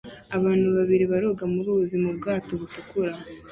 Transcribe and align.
Abantu 0.37 0.67
babiri 0.77 1.05
baroga 1.11 1.43
mu 1.53 1.59
ruzi 1.65 1.95
mu 2.03 2.11
bwato 2.17 2.51
butukura 2.59 3.13